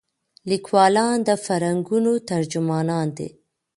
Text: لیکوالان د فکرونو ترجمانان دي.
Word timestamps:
لیکوالان 0.49 1.15
د 1.27 1.29
فکرونو 1.45 2.13
ترجمانان 2.29 3.07
دي. 3.17 3.29